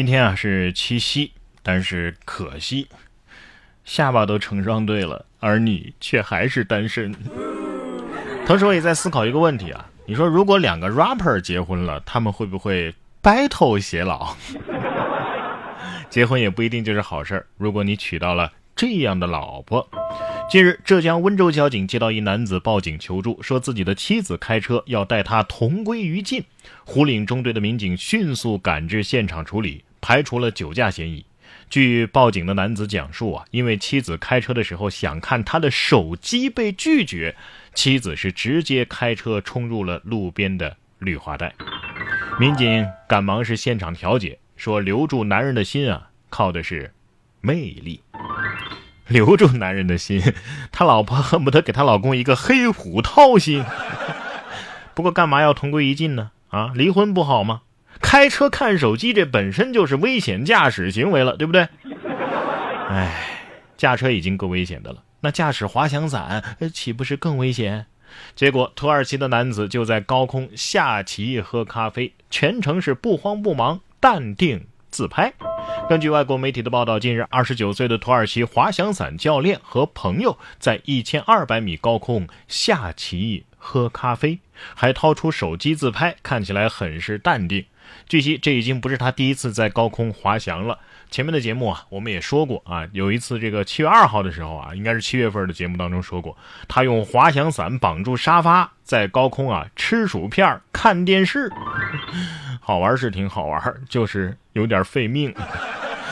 [0.00, 1.30] 今天啊是七夕，
[1.62, 2.88] 但是可惜
[3.84, 7.14] 下巴都成双对了，而你却还是单身。
[8.46, 14.34] 同时我也在思考一个问题啊，你说如果两个 rapper 结婚了，他们会不会 battle 偕老？
[16.08, 17.46] 结婚也不一定就是好事儿。
[17.58, 19.86] 如果你娶到了这样的老婆，
[20.48, 26.42] 近日浙江温州交警接到一男子报警求助，说自己的妻子开车要带他同归于尽。
[26.86, 29.84] 湖岭中队的民警迅速赶至现场处理。
[30.00, 31.24] 排除了酒驾嫌疑。
[31.68, 37.36] 据报警的男子讲述啊，因为妻子开车的时候想看他的手机被拒绝，
[37.74, 41.54] 妻子是直接开车冲入了路边的绿化带。
[42.40, 46.92] 民警赶忙是现场调解，说留住男人的心啊，靠的是
[47.40, 48.00] 魅力。
[49.06, 50.20] 留住男人的心，
[50.72, 53.64] 他老婆 恨不得给他老公一个黑虎掏心。
[54.94, 56.30] 不过干嘛要同归于尽呢？
[56.48, 57.62] 啊，离婚不好吗？
[58.10, 61.68] 开车看手机，这本身就是危险驾驶行为了，对不对？
[62.90, 63.24] 哎，
[63.76, 66.42] 驾车已经够危险的了，那驾驶滑翔伞
[66.74, 67.86] 岂不是更危险？
[68.34, 75.32] 结果土耳其的男子就在高空下棋喝咖啡，全程是不慌不忙，淡定自拍。
[75.88, 84.40] 根据外国媒体的报道，近日二十九岁的土耳其滑翔伞教练和朋友在一千二百米高空下棋喝咖啡，
[84.74, 87.64] 还掏出手机自拍，看起来很是淡定。
[88.08, 90.78] 据悉，这已经不是他第一次在高空滑翔了。
[91.10, 96.36] 前面的节目啊，我们也说过啊，有一次这个七月二号的时候啊，应该是七月份的节目当中说过，
[96.68, 101.50] 他用滑翔伞绑住沙发，在高空啊吃薯片看电视，
[102.62, 105.34] 好玩是挺好玩，就是有点费命。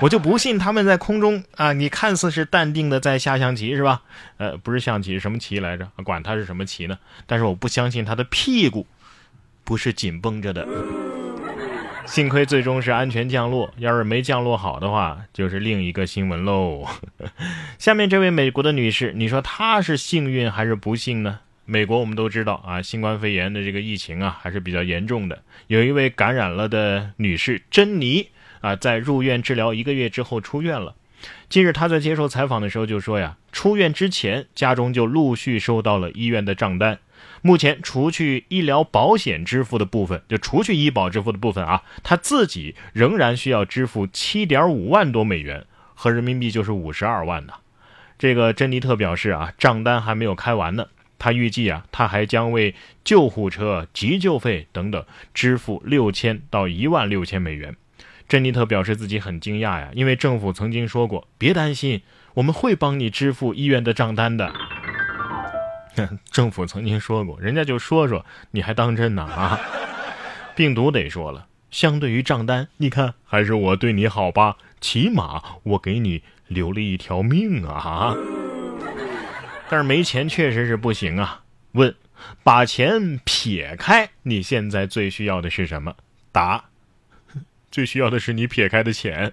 [0.00, 4.02] 我就不信他们在空中啊，你看似是淡定的在下象棋是吧？
[4.38, 5.86] 呃，不是象棋，什么棋来着？
[6.02, 6.98] 管它是什么棋呢？
[7.26, 8.86] 但是我不相信他的屁股
[9.62, 10.66] 不是紧绷着的。
[12.06, 16.86] 幸亏最终是安全降落，要是没降落好的话，就是另一个新闻喽。
[17.78, 21.40] 下面这位美国的女士，你说她是幸运还是不幸呢？
[21.66, 25.42] 美国我们都知道啊，新冠肺炎的这个疫情啊还是比较严重的。
[25.68, 28.28] 有一位感染了的女士珍妮
[28.60, 30.96] 啊，在入院治疗一个月之后出院了。
[31.48, 36.98] 近日她在接受采访的时候就说呀，出院之前家中就陆续收到了医院的账单。
[37.42, 45.64] 目前，除去医疗保险支付的部分，就除去医保支付的部分啊，他自己仍然需要支付七点五万多美元，
[45.94, 47.54] 合人民币就是五十二万呢。
[48.18, 50.88] 这个珍妮特表示啊，账单还没有开完呢。
[51.18, 55.04] 他预计啊，他还将为救护车、急救费等等
[55.34, 57.76] 支付六千到一万六千美元。
[58.28, 62.02] 珍妮特表示自己很惊讶呀，因为政府曾经说过，别担心，
[62.34, 64.52] 我们会帮你支付医院的账单的。
[66.30, 69.58] 政府曾经说过，人家就说说，你还当真呢啊？
[70.54, 78.14] 病毒得说了，相对于账单，你看还是我对你好吧，起码我给你留了一条命啊！
[79.68, 81.42] 但是没钱确实是不行啊。
[81.72, 81.94] 问，
[82.42, 85.94] 把钱撇开，你现在最需要的是什么？
[86.32, 86.64] 答，
[87.70, 89.32] 最需要的是你撇开的钱。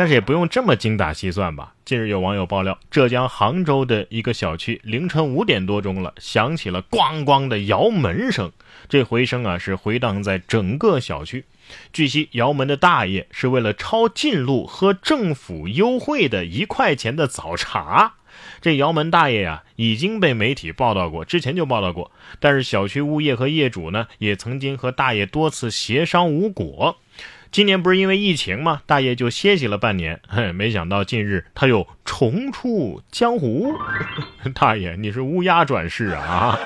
[0.00, 1.74] 但是也不用这么精打细算吧。
[1.84, 8.50] 近日有网友爆料，浙江杭州的一个小区凌晨五点多钟了，响起了咣咣的摇门声，
[8.88, 11.44] 这回声啊是回荡在整个小区。
[11.92, 18.14] 据悉，摇门的大爷是为了抄近路喝政府优惠的一块钱的早茶。
[18.62, 22.10] 这摇门大爷呀已经被媒体报道过，之前就报道过。
[22.38, 26.96] 但是小区物业和业主呢也曾经和大爷多次协商无果。
[27.52, 28.82] 今年不是因为疫情吗？
[28.86, 30.20] 大爷就歇息了半年。
[30.28, 33.74] 嘿， 没想到近日他又重出江湖。
[34.54, 36.56] 大爷，你是乌鸦转世啊！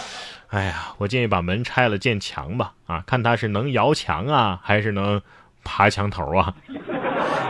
[0.50, 2.72] 哎呀，我建议把门拆了建墙吧。
[2.86, 5.22] 啊，看他是能摇墙啊，还是能
[5.64, 6.54] 爬墙头啊？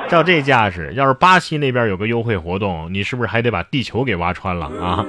[0.09, 5.05] 照这架势，要是巴西那边有个优惠活动，你是不是还得把地球给挖穿了啊？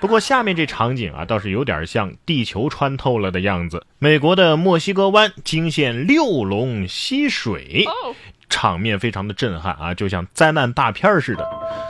[0.00, 3.84] 不过下面这场景啊，倒是有点像地球穿透了的样子。
[3.98, 7.84] 美国的墨西哥湾惊现六龙吸水，
[8.48, 11.44] 场面非常的震撼啊，就像灾难大片似的。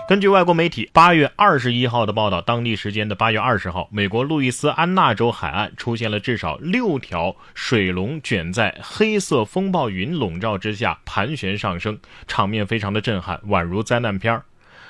[0.09, 14.45] 根据外国媒体八月二十一号的报道，当地时间的八月二十号，美国路易斯安那州海岸出现了至少六条水龙卷在黑色风暴云笼罩之下盘旋上升，场面非常的震撼，宛如灾难片儿。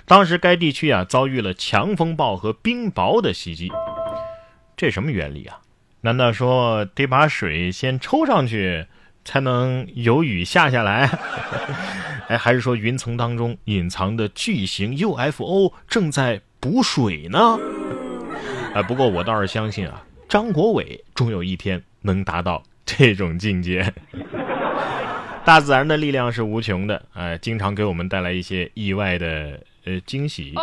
[0.08, 3.70] 当时该地区啊遭遇了强风暴和冰雹的袭击，
[4.75, 5.60] 这什么原理啊？
[6.00, 8.87] 难道说得把水先抽上去，
[9.22, 11.10] 才能有雨下下来？
[12.28, 17.58] 哎，还是说云层当中隐藏的巨型 UFO 正在补水呢？
[18.75, 23.93] 哎，不过我倒是相信啊，张国伟终有一天能达到这种境界。
[25.44, 30.55] 大自然的力量是无穷的，哎，经常给我们带来一些意外的呃惊喜。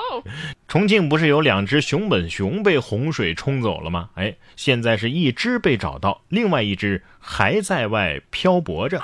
[0.67, 4.09] 重庆不是有两只熊本熊被洪水冲走了吗？
[4.15, 9.01] 哎，现在是一只被找到，另外一只还在外漂泊着。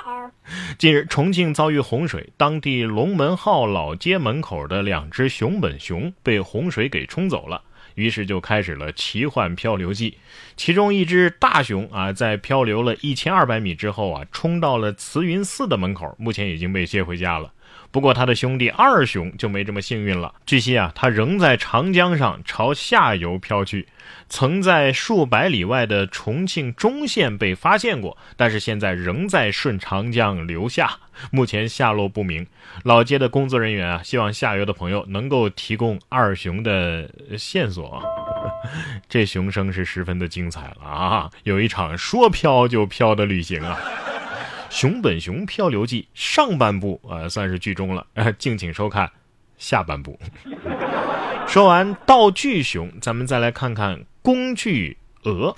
[0.78, 7.62] 近日，重庆遭遇洪水，当地龙门号老街门口的两只熊本熊被洪水给冲走了。
[7.94, 10.16] 于是就开始了奇幻漂流记，
[10.56, 17.52] 其中一只大熊啊，在漂流了一千二百米之后啊，冲到了慈云寺的门口，目前已经被接回家了。
[17.92, 20.34] 不过他的兄弟二熊就没这么幸运了。
[20.44, 23.86] 据悉啊，他仍在长江上朝下游漂去，
[24.28, 30.98] 曾在数百里外的重庆中线被发现过，但是现在仍在顺长江流下，
[31.30, 32.46] 目前下落不明。
[32.84, 38.02] 老街的工作人员啊，希望下游的朋友能够提供二熊的线索。
[39.06, 41.30] 这熊生是十分的精彩了啊！
[41.42, 43.78] 有一场说飘就飘的旅行啊！
[44.72, 48.06] 《熊本熊漂流记》上半部啊，算是剧终了，
[48.38, 49.10] 敬请收看
[49.58, 50.18] 下半部。
[51.46, 55.54] 说完道具熊，咱们再来看看工具鹅，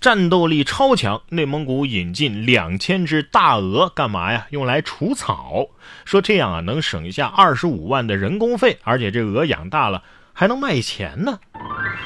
[0.00, 1.20] 战斗力超强。
[1.30, 4.46] 内蒙古引进两千只大鹅，干嘛呀？
[4.50, 5.66] 用来除草。
[6.04, 11.40] 说这样啊，能省下二十五万的人工费，而且这鹅养大了还能卖钱呢。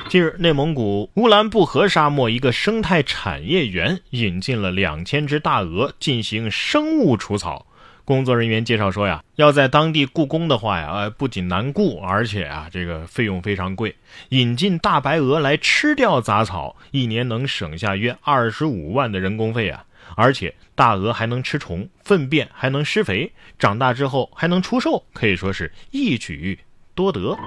[0.09, 7.67] 近日，内蒙古乌兰布和沙漠一个生态产业园引进了两千只大鹅进行生物除草。
[8.05, 13.94] 工作人员介绍说呀，要在当地雇工的话呀，呃，不仅难雇，而且啊，这个费用非常贵。
[14.31, 19.85] 引进大白鹅来吃掉杂草，一年能省下约二十五万的人工费啊！
[20.17, 26.59] 而且大鹅还能吃虫，粪便还能施肥，长大之后还能出售，可以说是一举
[26.95, 27.38] 多得。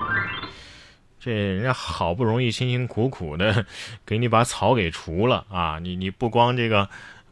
[1.26, 3.66] 这人家好不容易辛辛苦苦的
[4.06, 5.80] 给你把草给除了啊！
[5.80, 6.88] 你你不光这个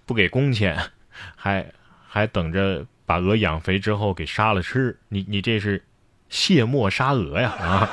[0.07, 0.75] 不给工钱，
[1.35, 1.71] 还
[2.07, 5.83] 还等着把鹅养肥之后给杀了吃，你你这是
[6.27, 7.87] 卸磨杀鹅呀啊！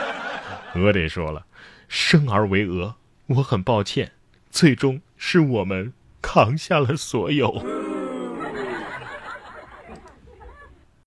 [0.75, 1.45] 鹅得说了，
[1.87, 2.95] 生而为鹅，
[3.27, 4.13] 我很抱歉，
[4.51, 5.93] 最终是我们
[6.23, 7.80] 扛下了所有。